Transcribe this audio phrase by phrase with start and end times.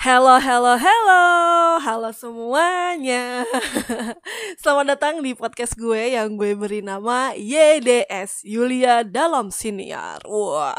[0.00, 1.24] Hello, hello, hello,
[1.76, 3.44] halo semuanya.
[4.64, 10.24] Selamat datang di podcast gue yang gue beri nama YDS Yulia Dalam Siniar.
[10.24, 10.72] Wah.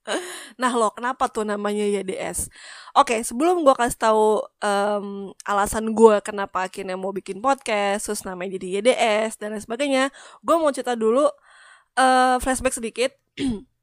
[0.56, 2.48] Nah lo kenapa tuh namanya YDS?
[2.96, 8.56] Oke, sebelum gue kasih tahu um, alasan gue kenapa akhirnya mau bikin podcast, terus namanya
[8.56, 10.08] jadi YDS dan lain sebagainya,
[10.40, 11.28] gue mau cerita dulu
[12.00, 13.12] uh, flashback sedikit.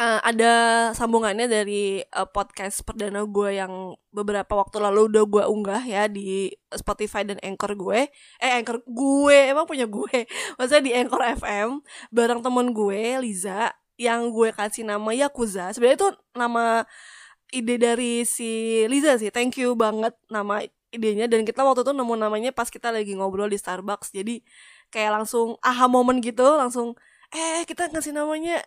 [0.00, 0.52] uh, ada
[0.96, 6.48] sambungannya dari uh, podcast perdana gue yang beberapa waktu lalu udah gue unggah ya di
[6.72, 8.08] Spotify dan Anchor gue.
[8.40, 10.24] Eh Anchor gue emang punya gue?
[10.56, 15.76] Maksudnya di Anchor FM bareng temen gue Liza yang gue kasih nama Yakuza.
[15.76, 16.88] Sebenarnya itu nama
[17.52, 19.28] ide dari si Liza sih.
[19.28, 21.28] Thank you banget nama idenya.
[21.28, 24.16] Dan kita waktu itu nemu namanya pas kita lagi ngobrol di Starbucks.
[24.16, 24.40] Jadi
[24.88, 26.98] kayak langsung aha moment gitu langsung
[27.30, 28.58] eh kita ngasih namanya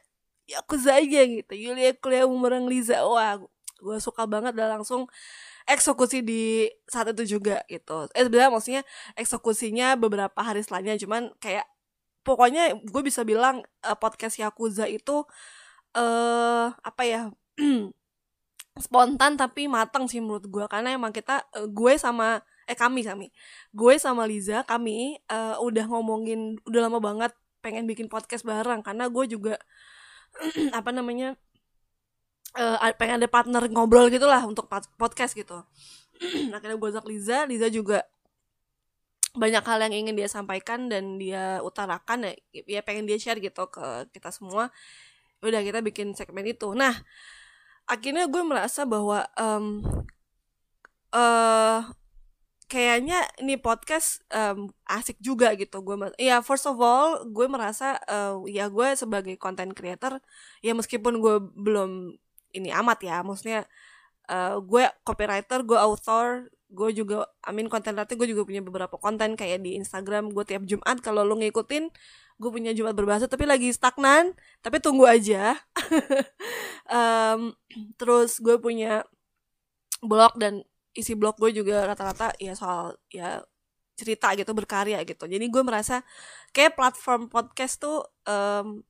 [0.50, 1.54] ya aku aja gitu.
[1.56, 3.04] Yulia kuliah bareng Liza.
[3.06, 3.40] Wah
[3.84, 5.12] gue suka banget dan langsung
[5.68, 8.08] eksekusi di saat itu juga gitu.
[8.16, 8.84] Eh sebenarnya maksudnya
[9.20, 11.00] eksekusinya beberapa hari setelahnya.
[11.00, 11.68] Cuman kayak
[12.24, 15.28] pokoknya gue bisa bilang uh, podcast Yakuza itu
[15.94, 17.22] eh uh, apa ya
[18.86, 23.28] spontan tapi matang sih menurut gue karena emang kita uh, gue sama eh kami kami.
[23.76, 28.84] Gue sama Liza kami uh, udah ngomongin udah lama banget pengen bikin podcast bareng.
[28.84, 29.56] Karena gue juga
[30.80, 31.38] apa namanya
[32.58, 35.62] uh, pengen ada partner ngobrol gitulah untuk podcast gitu.
[36.56, 38.06] Akhirnya gue ajak Liza Liza juga
[39.34, 43.66] banyak hal yang ingin dia sampaikan dan dia utarakan ya, ya pengen dia share gitu
[43.70, 44.70] ke kita semua.
[45.42, 46.70] Udah kita bikin segmen itu.
[46.78, 46.94] Nah
[47.90, 49.82] akhirnya gue merasa bahwa um,
[52.74, 55.86] kayaknya ini podcast um, asik juga gitu.
[55.86, 60.18] Gue ya first of all gue merasa uh, ya gue sebagai content creator
[60.66, 62.18] ya meskipun gue belum
[62.58, 63.70] ini amat ya maksudnya
[64.34, 69.38] uh, gue copywriter gue author gue juga amin konten writer gue juga punya beberapa konten
[69.38, 71.94] kayak di Instagram gue tiap Jumat kalau lo ngikutin
[72.42, 74.34] gue punya Jumat berbahasa tapi lagi stagnan
[74.66, 75.54] tapi tunggu aja.
[76.84, 77.56] Um,
[77.96, 79.08] terus gue punya
[80.04, 83.42] blog dan isi blog gue juga rata-rata ya soal ya
[83.94, 85.26] cerita gitu berkarya gitu.
[85.30, 86.02] Jadi gue merasa
[86.54, 88.82] kayak platform podcast tuh um,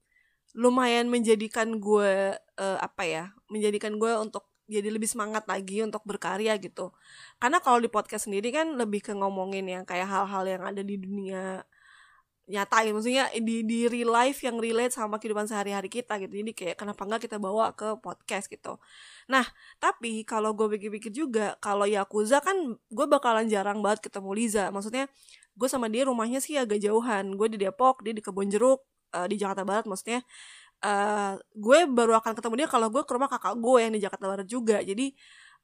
[0.55, 6.55] lumayan menjadikan gue uh, apa ya menjadikan gue untuk jadi lebih semangat lagi untuk berkarya
[6.61, 6.95] gitu.
[7.41, 10.95] Karena kalau di podcast sendiri kan lebih ke ngomongin yang kayak hal-hal yang ada di
[10.95, 11.67] dunia
[12.43, 16.43] nyata ya maksudnya di di real life yang relate sama kehidupan sehari-hari kita gitu.
[16.43, 18.83] Jadi kayak kenapa enggak kita bawa ke podcast gitu.
[19.31, 19.47] Nah
[19.79, 24.65] tapi kalau gue pikir-pikir juga kalau Yakuza kan gue bakalan jarang banget ketemu Liza.
[24.75, 25.07] Maksudnya
[25.55, 27.39] gue sama dia rumahnya sih agak jauhan.
[27.39, 28.83] Gue di Depok dia di Kebon Jeruk
[29.15, 30.19] uh, di Jakarta Barat maksudnya.
[30.83, 34.25] Uh, gue baru akan ketemu dia kalau gue ke rumah kakak gue yang di Jakarta
[34.27, 34.83] Barat juga.
[34.83, 35.15] Jadi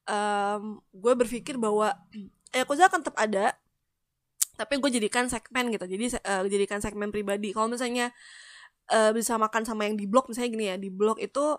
[0.07, 1.91] um, gue berpikir bahwa
[2.55, 3.58] Yakuza akan tetap ada
[4.59, 5.87] tapi gue jadikan segmen gitu.
[5.87, 7.55] Jadi uh, jadikan segmen pribadi.
[7.55, 8.11] Kalau misalnya
[8.91, 11.55] uh, bisa makan sama yang di blog misalnya gini ya di blog itu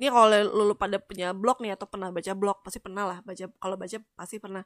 [0.00, 3.18] ini kalau lu, lu pada punya blog nih atau pernah baca blog pasti pernah lah
[3.20, 4.64] baca kalau baca pasti pernah.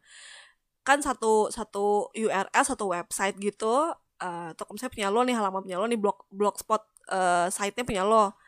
[0.87, 3.91] Kan satu satu URL satu website gitu
[4.23, 8.07] uh, atau misalnya punya lo nih halaman punya lo nih blog blogspot uh, site-nya punya
[8.07, 8.39] lo.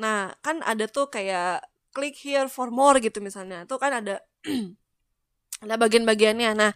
[0.00, 1.60] Nah kan ada tuh kayak
[1.92, 3.68] click here for more gitu misalnya.
[3.68, 4.24] Tuh kan ada
[5.64, 6.50] ada bagian-bagiannya.
[6.56, 6.72] Nah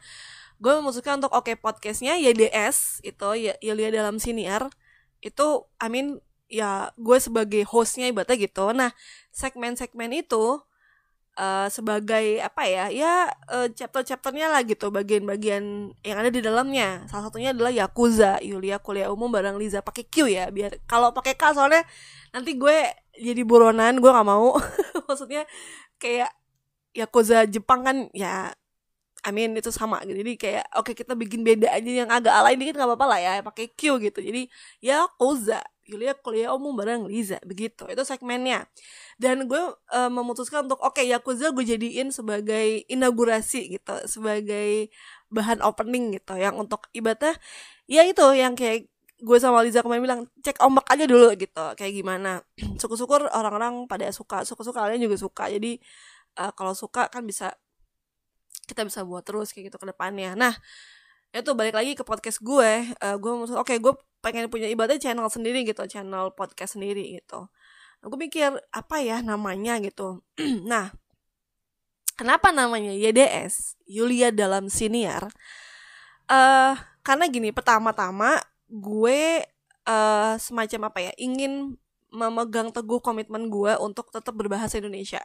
[0.58, 3.28] gue memutuskan untuk oke okay, podcastnya YDS itu
[3.62, 4.66] Yulia dalam siniar
[5.22, 6.18] itu I mean
[6.50, 8.72] ya gue sebagai hostnya ibaratnya gitu.
[8.72, 8.90] Nah
[9.30, 10.58] segmen-segmen itu
[11.38, 17.06] uh, sebagai apa ya ya uh, chapter-chapternya lah gitu bagian-bagian yang ada di dalamnya.
[17.06, 21.38] Salah satunya adalah Yakuza Yulia kuliah umum bareng Liza pakai Q ya biar kalau pakai
[21.38, 21.84] K soalnya
[22.34, 22.76] nanti gue
[23.14, 24.58] jadi buronan gue nggak mau.
[25.08, 25.46] Maksudnya
[26.02, 26.34] kayak
[26.96, 28.56] Yakuza Jepang kan ya
[29.28, 30.16] I mean itu sama gitu.
[30.24, 33.20] Jadi kayak oke okay, kita bikin beda aja yang agak alay dikit nggak apa-apa lah
[33.20, 34.18] ya pakai Q gitu.
[34.24, 34.48] Jadi
[34.80, 37.88] ya Koza Yulia kuliah umum bareng Liza begitu.
[37.88, 38.68] Itu segmennya.
[39.16, 44.92] Dan gue uh, memutuskan untuk oke okay, Yakuza gue jadiin sebagai inaugurasi gitu sebagai
[45.32, 46.36] bahan opening gitu.
[46.36, 47.32] Yang untuk ibadah
[47.88, 51.64] ya itu yang kayak gue sama Liza kemarin bilang cek ombak aja dulu gitu.
[51.74, 52.44] Kayak gimana.
[52.80, 54.44] Syukur-syukur orang-orang pada suka.
[54.44, 55.48] Suka-suka kalian juga suka.
[55.48, 55.80] Jadi
[56.36, 57.56] uh, kalau suka kan bisa
[58.68, 60.36] kita bisa buat terus kayak gitu ke depannya.
[60.36, 60.52] Nah
[61.32, 62.92] itu balik lagi ke podcast gue.
[63.00, 67.48] Uh, gue oke okay, gue pengen punya ibadah channel sendiri gitu channel podcast sendiri gitu.
[67.98, 70.20] Nah, gue mikir apa ya namanya gitu.
[70.70, 70.92] Nah
[72.18, 75.30] kenapa namanya YDS Yulia dalam siniar
[76.26, 76.74] uh,
[77.06, 79.46] karena gini pertama-tama gue
[79.86, 81.78] uh, semacam apa ya ingin
[82.10, 85.20] memegang teguh komitmen gue untuk tetap berbahasa Indonesia.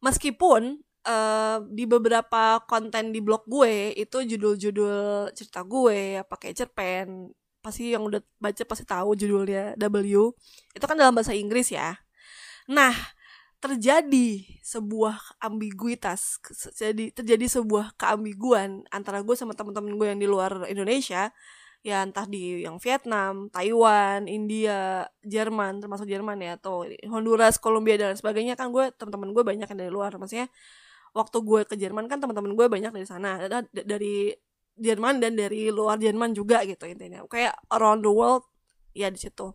[0.00, 7.32] Meskipun uh, di beberapa konten di blog gue itu judul-judul cerita gue ya pakai cerpen
[7.60, 10.32] pasti yang udah baca pasti tahu judulnya W.
[10.72, 12.00] Itu kan dalam bahasa Inggris ya.
[12.72, 12.96] Nah
[13.60, 16.40] terjadi sebuah ambiguitas
[16.72, 21.32] jadi terjadi sebuah keambiguan antara gue sama teman-teman gue yang di luar Indonesia.
[21.80, 28.16] Ya entah di yang Vietnam, Taiwan, India, Jerman termasuk Jerman ya atau Honduras, Kolombia dan
[28.16, 28.52] sebagainya.
[28.56, 30.48] Kan gue teman-teman gue banyak yang dari luar maksudnya
[31.16, 33.40] waktu gue ke Jerman kan teman-teman gue banyak dari sana
[33.70, 34.30] dari
[34.80, 37.20] Jerman dan dari luar Jerman juga gitu intinya.
[37.28, 38.48] Kayak around the world
[38.96, 39.52] ya di situ.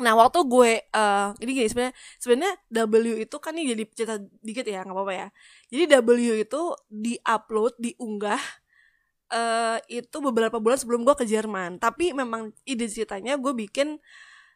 [0.00, 2.52] Nah waktu gue uh, ini gini sebenarnya sebenarnya
[2.88, 5.28] W itu kan ini jadi cerita dikit ya nggak apa-apa ya.
[5.68, 6.10] Jadi W
[6.40, 8.42] itu diupload diunggah
[9.30, 11.78] uh, itu beberapa bulan sebelum gue ke Jerman.
[11.78, 14.00] Tapi memang ide ceritanya gue bikin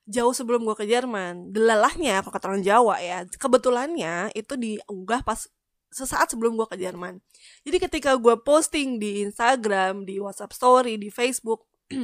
[0.09, 1.53] jauh sebelum gue ke Jerman.
[1.53, 3.29] Delalahnya kalau kata orang Jawa ya.
[3.29, 5.45] Kebetulannya itu diunggah pas
[5.95, 7.23] sesaat sebelum gue ke Jerman
[7.63, 11.71] jadi ketika gue posting di Instagram di WhatsApp Story di Facebook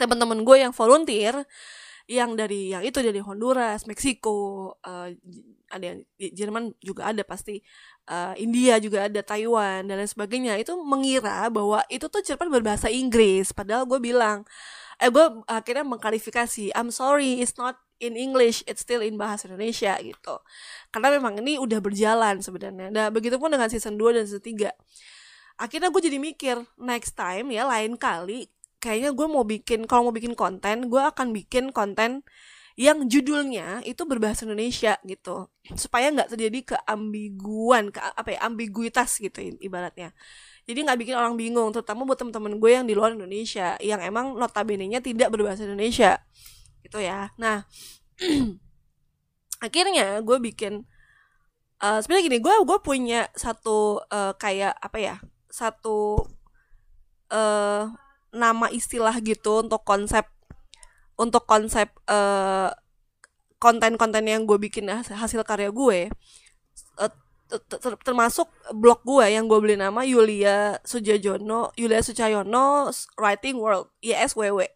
[0.00, 1.46] teman-teman gue yang volunteer
[2.08, 5.12] yang dari yang itu dari Honduras, Meksiko, uh,
[5.68, 7.60] ada yang Jerman juga ada pasti,
[8.08, 10.56] uh, India juga ada, Taiwan dan lain sebagainya.
[10.56, 14.48] Itu mengira bahwa itu tuh cerpen berbahasa Inggris, padahal gue bilang,
[14.96, 19.94] eh gue akhirnya mengklarifikasi, I'm sorry, it's not in English, it's still in bahasa Indonesia
[20.02, 20.40] gitu.
[20.90, 22.88] Karena memang ini udah berjalan sebenarnya.
[22.90, 24.70] Nah, begitupun dengan season 2 dan season 3.
[25.58, 28.46] Akhirnya gue jadi mikir, next time ya lain kali
[28.78, 32.22] kayaknya gue mau bikin kalau mau bikin konten gue akan bikin konten
[32.78, 39.42] yang judulnya itu berbahasa Indonesia gitu supaya nggak terjadi keambiguan ke apa ya ambiguitas gitu
[39.58, 40.14] ibaratnya
[40.62, 44.38] jadi nggak bikin orang bingung terutama buat teman-teman gue yang di luar Indonesia yang emang
[44.38, 46.22] notabene-nya tidak berbahasa Indonesia
[46.88, 47.28] gitu ya.
[47.36, 47.68] Nah
[49.64, 50.88] akhirnya gue bikin
[51.84, 55.16] uh, sebenarnya gini gue gue punya satu uh, kayak apa ya
[55.52, 56.24] satu
[57.28, 57.92] uh,
[58.32, 60.24] nama istilah gitu untuk konsep
[61.20, 62.72] untuk konsep uh,
[63.60, 66.08] konten-konten yang gue bikin hasil karya gue.
[66.96, 67.12] Uh,
[68.04, 68.46] termasuk
[68.76, 74.68] blog gue yang gue beli nama Yulia Sujajono Yulia Sucayono Writing World YSWW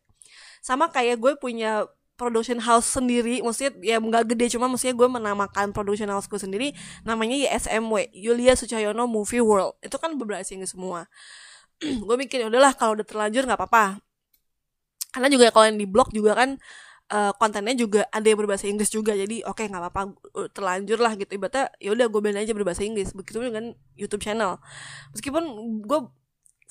[0.65, 1.85] sama kayak gue punya
[2.23, 6.71] production house sendiri maksudnya ya nggak gede cuma maksudnya gue menamakan production house gue sendiri
[7.03, 9.75] namanya YSMW Yulia Sucayono Movie World.
[9.83, 11.11] Itu kan beberapa Inggris semua.
[12.07, 13.99] Gue mikir ya udahlah kalau udah terlanjur nggak apa-apa.
[15.13, 16.57] Karena juga kalau yang di blog juga kan
[17.13, 20.03] uh, kontennya juga ada yang berbahasa Inggris juga jadi oke okay, nggak apa-apa
[20.55, 21.35] terlanjur lah gitu.
[21.35, 24.63] Ibaratnya ya udah gue bilang aja berbahasa Inggris begitu dengan YouTube channel.
[25.13, 25.45] Meskipun
[25.85, 26.01] gue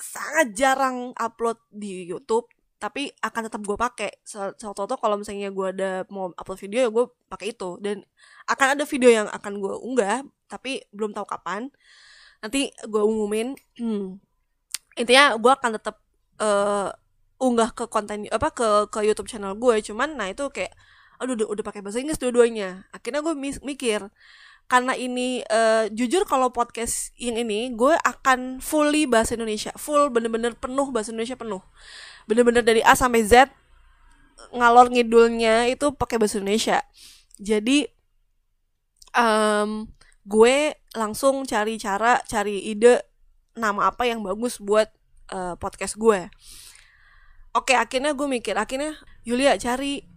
[0.01, 2.49] sangat jarang upload di YouTube
[2.81, 4.09] tapi akan tetap gue pakai.
[4.57, 7.77] Contoh kalau misalnya gue ada mau upload video ya gue pakai itu.
[7.77, 8.01] Dan
[8.49, 11.69] akan ada video yang akan gue unggah tapi belum tahu kapan.
[12.41, 13.53] Nanti gue umumin.
[13.77, 14.17] Hmm,
[15.01, 16.01] intinya gue akan tetap
[16.41, 16.89] uh,
[17.37, 20.69] unggah ke konten apa ke ke YouTube channel gue cuman nah itu kayak
[21.17, 22.89] aduh udah, udah pakai bahasa Inggris dua-duanya.
[22.89, 24.09] Akhirnya gue mikir
[24.65, 29.69] karena ini uh, jujur kalau podcast yang ini gue akan fully bahasa Indonesia.
[29.77, 31.61] Full bener-bener penuh bahasa Indonesia penuh
[32.29, 33.49] bener-bener dari A sampai Z
[34.51, 36.81] ngalor ngidulnya itu pakai bahasa Indonesia.
[37.37, 37.85] Jadi
[39.15, 39.87] um,
[40.25, 43.01] gue langsung cari cara cari ide
[43.57, 44.87] nama apa yang bagus buat
[45.33, 46.29] uh, podcast gue.
[47.51, 48.95] Oke akhirnya gue mikir akhirnya
[49.27, 50.07] Yulia cari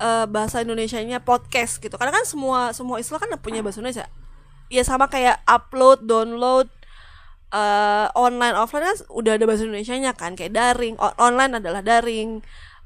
[0.00, 1.94] uh, bahasa Indonesia-nya podcast gitu.
[2.00, 4.08] Karena kan semua semua istilah kan punya bahasa Indonesia.
[4.70, 6.70] Ya sama kayak upload download
[7.50, 10.94] uh, online offline kan udah ada bahasa Indonesia-nya kan kayak daring.
[10.98, 12.40] O online adalah daring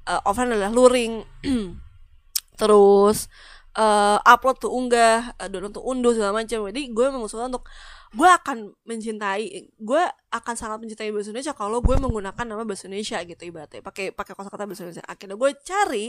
[0.09, 1.25] uh, offline adalah luring.
[2.61, 3.29] Terus
[3.77, 6.67] uh, upload tuh unggah uh, download tuh unduh segala macam.
[6.71, 7.67] Jadi gue mengusulkan untuk
[8.15, 13.21] gue akan mencintai gue akan sangat mencintai bahasa Indonesia kalau gue menggunakan nama bahasa Indonesia
[13.23, 13.85] gitu ibaratnya.
[13.85, 15.05] Pakai pakai kosakata bahasa Indonesia.
[15.07, 16.07] Akhirnya gue cari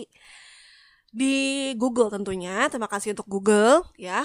[1.10, 1.36] di
[1.76, 2.70] Google tentunya.
[2.72, 4.24] Terima kasih untuk Google ya.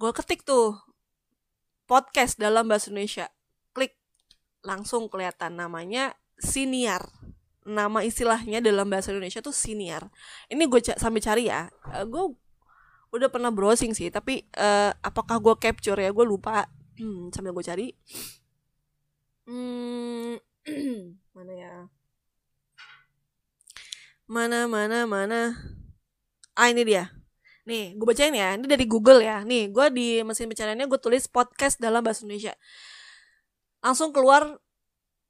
[0.00, 0.80] Gue ketik tuh
[1.86, 3.26] podcast dalam bahasa Indonesia
[4.64, 7.04] langsung kelihatan namanya siniar.
[7.60, 10.08] Nama istilahnya dalam bahasa Indonesia tuh siniar.
[10.48, 11.68] Ini gue sambil cari ya.
[11.84, 12.24] Uh, gue
[13.10, 16.10] udah pernah browsing sih tapi uh, apakah gue capture ya?
[16.10, 16.66] Gue lupa.
[16.96, 17.88] Hmm, sambil gue cari.
[19.44, 20.40] Hmm,
[21.36, 21.74] mana ya?
[24.30, 25.58] Mana mana mana?
[26.56, 27.12] Ah ini dia.
[27.68, 28.56] Nih gue bacain ya.
[28.56, 29.44] Ini dari Google ya.
[29.44, 32.56] Nih gue di mesin pencariannya gue tulis podcast dalam bahasa Indonesia
[33.80, 34.60] langsung keluar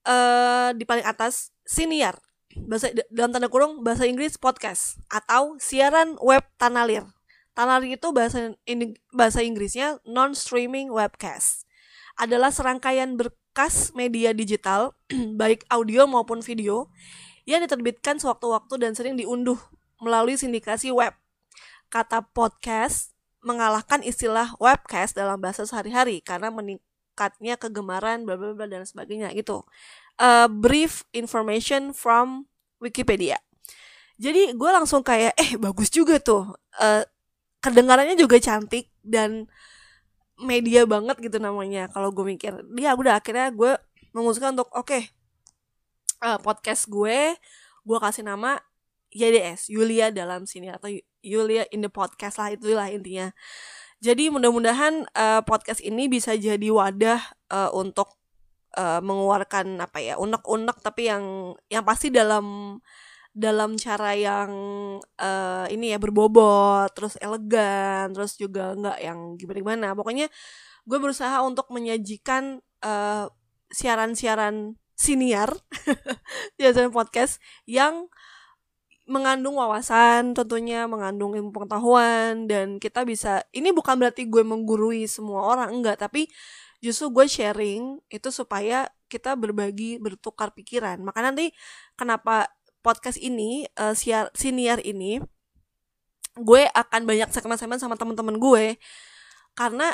[0.06, 2.18] uh, di paling atas siniar
[2.66, 7.06] bahasa dalam tanda kurung bahasa Inggris podcast atau siaran web Tanalir
[7.60, 11.68] Tanari itu bahasa ini bahasa Inggrisnya non-streaming webcast.
[12.16, 14.94] Adalah serangkaian berkas media digital
[15.40, 16.88] baik audio maupun video
[17.44, 19.58] yang diterbitkan sewaktu-waktu dan sering diunduh
[19.98, 21.12] melalui sindikasi web.
[21.90, 26.54] Kata podcast mengalahkan istilah webcast dalam bahasa sehari-hari karena
[27.20, 29.60] meningkatnya kegemaran bla bla bla dan sebagainya gitu.
[30.16, 32.48] A brief information from
[32.80, 33.36] Wikipedia.
[34.16, 36.56] Jadi gue langsung kayak eh bagus juga tuh.
[36.80, 37.04] Uh,
[37.60, 39.44] kedengarannya juga cantik dan
[40.40, 42.56] media banget gitu namanya kalau gue mikir.
[42.72, 43.76] Dia udah akhirnya gue
[44.16, 45.12] memutuskan untuk oke okay,
[46.24, 47.36] uh, podcast gue
[47.84, 48.56] gue kasih nama
[49.12, 50.88] YDS Yulia dalam sini atau
[51.20, 53.28] Yulia in the podcast lah itulah intinya.
[54.00, 57.20] Jadi mudah-mudahan uh, podcast ini bisa jadi wadah
[57.52, 58.16] uh, untuk
[58.80, 62.80] uh, mengeluarkan apa ya unek-unek tapi yang yang pasti dalam
[63.36, 64.50] dalam cara yang
[65.04, 69.92] uh, ini ya berbobot terus elegan terus juga nggak yang gimana-gimana.
[69.92, 70.32] Pokoknya
[70.88, 73.28] gue berusaha untuk menyajikan uh,
[73.68, 75.52] siaran-siaran siniar
[76.56, 78.08] siaran podcast yang
[79.10, 85.50] mengandung wawasan tentunya mengandung ilmu pengetahuan dan kita bisa ini bukan berarti gue menggurui semua
[85.50, 86.30] orang enggak tapi
[86.80, 91.02] justru gue sharing itu supaya kita berbagi bertukar pikiran.
[91.04, 91.52] Maka nanti
[91.98, 92.48] kenapa
[92.80, 95.20] podcast ini uh, siar siniar ini
[96.40, 98.80] gue akan banyak segmen-segmen sama teman-teman gue
[99.52, 99.92] karena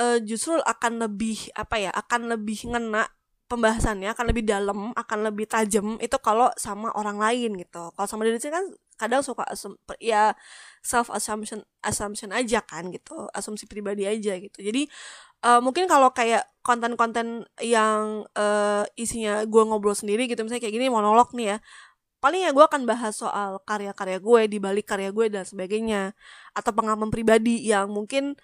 [0.00, 3.04] uh, justru akan lebih apa ya akan lebih ngena
[3.46, 7.94] pembahasannya akan lebih dalam akan lebih tajam itu kalau sama orang lain gitu.
[7.94, 10.34] Kalau sama diri sendiri kan kadang suka asum, ya
[10.82, 14.58] self assumption assumption aja kan gitu asumsi pribadi aja gitu.
[14.58, 14.90] Jadi
[15.46, 20.90] uh, mungkin kalau kayak konten-konten yang uh, isinya gue ngobrol sendiri gitu misalnya kayak gini
[20.90, 21.58] monolog nih ya
[22.18, 26.18] paling ya gue akan bahas soal karya-karya gue di balik karya gue dan sebagainya.
[26.56, 28.34] Atau pengalaman pribadi yang mungkin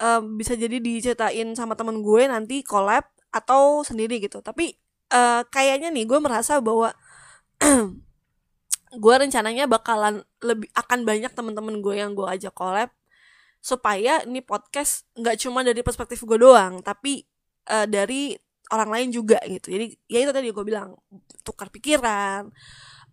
[0.00, 4.40] uh, bisa jadi diceritain sama temen gue nanti collab atau sendiri gitu.
[4.40, 4.76] Tapi
[5.12, 6.92] uh, kayaknya nih gue merasa bahwa
[9.02, 12.88] gue rencananya bakalan lebih akan banyak temen-temen gue yang gue ajak collab
[13.58, 17.26] supaya ini podcast nggak cuma dari perspektif gue doang tapi
[17.68, 18.32] uh, dari
[18.72, 19.72] orang lain juga gitu.
[19.72, 20.96] Jadi ya itu tadi gue bilang
[21.44, 22.48] tukar pikiran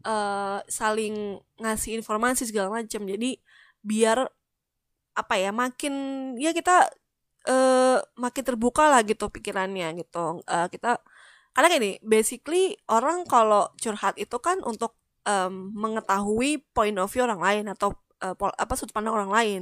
[0.06, 3.40] uh, saling ngasih informasi segala macam jadi
[3.82, 4.28] biar
[5.16, 5.94] apa ya makin
[6.36, 6.92] ya kita
[7.48, 10.42] uh, makin terbuka lah gitu pikirannya gitu.
[10.46, 11.02] Uh, kita
[11.56, 17.42] karena gini basically orang kalau curhat itu kan untuk um, mengetahui point of view orang
[17.42, 19.62] lain atau uh, apa sudut pandang orang lain.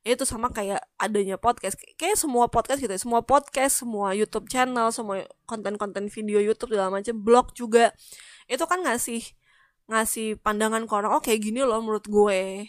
[0.00, 1.76] Itu sama kayak adanya podcast.
[2.00, 3.00] Kayak semua podcast gitu ya.
[3.00, 7.92] Semua podcast semua YouTube channel semua konten-konten video YouTube segala macam blog juga.
[8.48, 9.20] Itu kan ngasih
[9.90, 12.64] ngasih pandangan ke orang oh gini loh menurut gue.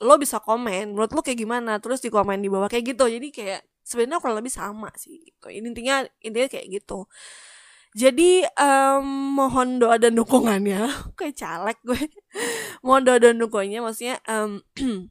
[0.00, 1.82] Lo bisa komen menurut lo kayak gimana?
[1.82, 3.04] Terus di komen di bawah kayak gitu.
[3.10, 3.60] Jadi kayak
[3.90, 5.50] sebenarnya kurang lebih sama sih gitu.
[5.50, 7.10] Intinya intinya kayak gitu.
[7.90, 10.86] Jadi um, mohon doa dan dukungannya.
[11.18, 12.00] Kayak caleg gue?
[12.86, 14.62] Mohon doa dan dukungannya maksudnya um,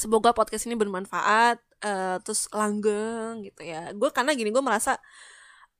[0.00, 3.90] semoga podcast ini bermanfaat uh, terus langgeng gitu ya.
[3.90, 5.02] Gue karena gini gue merasa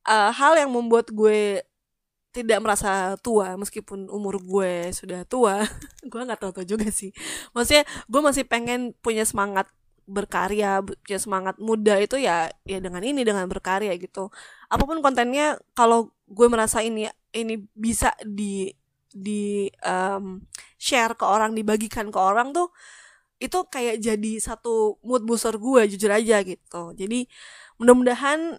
[0.03, 1.63] uh, hal yang membuat gue
[2.35, 5.65] tidak merasa tua meskipun umur gue sudah tua
[6.11, 7.15] gue nggak tahu tahu juga sih.
[7.55, 9.71] Maksudnya gue masih pengen punya semangat
[10.07, 14.31] berkarya punya semangat muda itu ya ya dengan ini dengan berkarya gitu.
[14.71, 18.71] Apa pun kontennya kalau gue merasa ini ini bisa di
[19.11, 20.43] di um,
[20.79, 22.71] share ke orang dibagikan ke orang tuh
[23.37, 26.95] itu kayak jadi satu mood booster gue jujur aja gitu.
[26.97, 27.29] Jadi
[27.83, 28.57] mudah-mudahan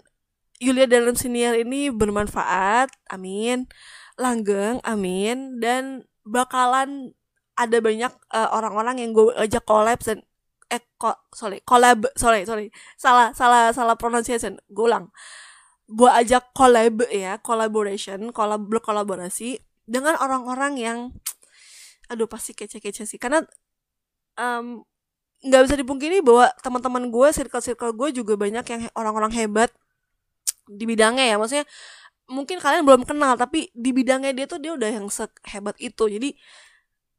[0.58, 3.70] Yulia dalam senior ini bermanfaat amin
[4.18, 7.13] langgeng amin dan bakalan
[7.58, 10.22] ada banyak uh, orang-orang yang gue ajak collab dan
[10.68, 12.68] eh kok sorry collab sorry sorry.
[13.00, 14.60] Salah salah salah pronunciation.
[14.68, 15.12] Gue ulang.
[15.88, 21.00] Gue ajak collab ya collaboration kolab berkolaborasi dengan orang-orang yang
[22.12, 23.20] aduh pasti kece-kece sih.
[23.20, 23.44] Karena
[25.44, 29.72] nggak um, bisa dipungkiri bahwa teman-teman gue circle-circle gue juga banyak yang orang-orang hebat
[30.68, 31.36] di bidangnya ya.
[31.40, 31.66] Maksudnya
[32.28, 36.12] mungkin kalian belum kenal tapi di bidangnya dia tuh dia udah yang sehebat itu.
[36.12, 36.36] Jadi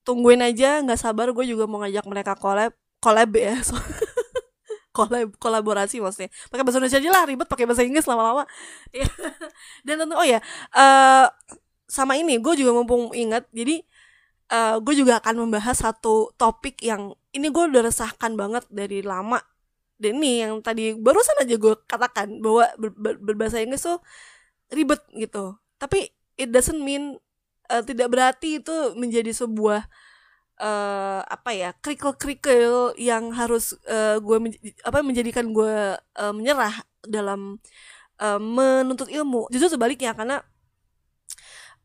[0.05, 3.59] tungguin aja nggak sabar gue juga mau ngajak mereka collab collab ya.
[3.63, 3.79] So,
[4.97, 6.31] collab kolaborasi maksudnya.
[6.51, 8.45] Pakai bahasa Indonesia aja lah ribet pakai bahasa Inggris lama-lama.
[8.91, 9.07] Ya.
[9.87, 10.43] dan tentu oh ya
[10.75, 11.27] uh,
[11.89, 13.81] sama ini gue juga mumpung ingat jadi
[14.53, 19.39] uh, gue juga akan membahas satu topik yang ini gue udah resahkan banget dari lama.
[19.99, 23.99] Dan ini yang tadi barusan aja gue katakan bahwa ber, ber, berbahasa Inggris tuh
[24.71, 25.59] ribet gitu.
[25.79, 27.19] Tapi it doesn't mean
[27.71, 29.87] uh, tidak berarti itu menjadi sebuah
[30.61, 34.53] uh, apa ya krikil-krikil yang harus uh, gue men
[34.85, 36.75] apa menjadikan gue uh, menyerah
[37.07, 37.63] dalam
[38.21, 39.47] uh, menuntut ilmu.
[39.55, 40.43] Justru sebaliknya karena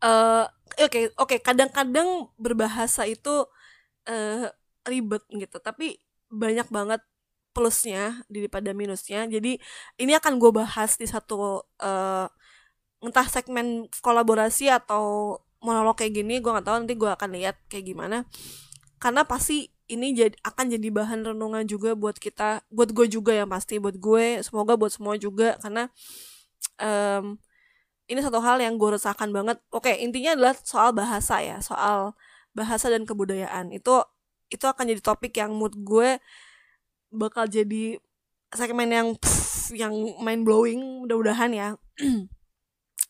[0.03, 0.45] uh,
[0.77, 3.45] oke okay, oke okay, kadang-kadang berbahasa itu
[4.09, 4.45] uh,
[4.83, 6.01] ribet gitu tapi
[6.33, 7.01] banyak banget
[7.53, 9.29] plusnya daripada minusnya.
[9.29, 9.61] Jadi
[10.01, 12.27] ini akan gue bahas di satu uh,
[13.03, 17.85] entah segmen kolaborasi atau monolog kayak gini gue nggak tahu nanti gue akan lihat kayak
[17.87, 18.27] gimana.
[18.99, 23.49] Karena pasti ini jadi akan jadi bahan renungan juga buat kita buat gue juga yang
[23.51, 25.55] pasti buat gue semoga buat semua juga.
[25.59, 25.87] Karena
[26.79, 27.39] um,
[28.11, 29.57] ini satu hal yang gue resahkan banget.
[29.71, 32.13] Oke intinya adalah soal bahasa ya soal
[32.51, 33.71] bahasa dan kebudayaan.
[33.71, 34.03] Itu
[34.51, 36.21] itu akan jadi topik yang mood gue
[37.13, 37.97] bakal jadi
[38.53, 41.67] segmen yang pff, yang mind blowing mudah-mudahan ya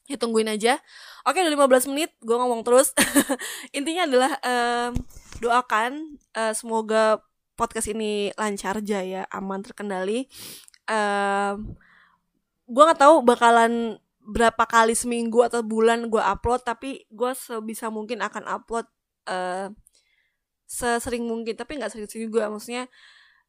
[0.07, 0.79] ya tungguin aja.
[1.23, 2.91] Oke udah 15 menit gue ngomong terus.
[3.77, 4.91] Intinya adalah um,
[5.39, 7.23] doakan uh, semoga
[7.55, 10.27] podcast ini lancar jaya aman terkendali.
[10.89, 11.79] Um,
[12.67, 18.23] gue nggak tahu bakalan berapa kali seminggu atau bulan gue upload tapi gue sebisa mungkin
[18.23, 18.87] akan upload
[19.27, 19.67] uh,
[20.63, 22.51] sesering mungkin tapi nggak sering-sering juga.
[22.51, 22.91] Maksudnya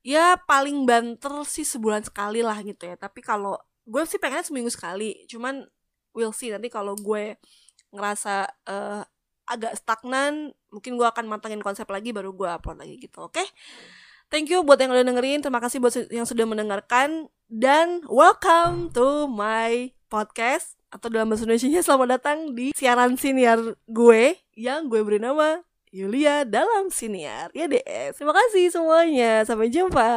[0.04, 2.94] ya paling banter sih sebulan sekali lah gitu ya.
[2.94, 5.26] Tapi kalau gue sih pengennya seminggu sekali.
[5.26, 5.66] Cuman
[6.14, 7.36] we'll see nanti kalau gue
[7.90, 9.02] ngerasa uh,
[9.44, 13.46] agak stagnan mungkin gue akan mantengin konsep lagi baru gue upload lagi gitu oke okay?
[14.32, 19.28] thank you buat yang udah dengerin terima kasih buat yang sudah mendengarkan dan welcome to
[19.28, 25.20] my podcast atau dalam bahasa Indonesia selamat datang di siaran siniar gue yang gue beri
[25.20, 25.60] nama
[25.94, 27.54] Yulia dalam siniar.
[27.54, 27.86] Ya deh,
[28.18, 29.46] terima kasih semuanya.
[29.46, 30.10] Sampai jumpa.